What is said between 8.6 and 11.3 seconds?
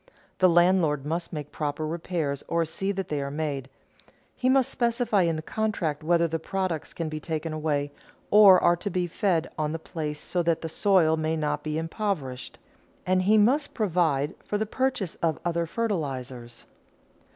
to be fed on the place so that the soil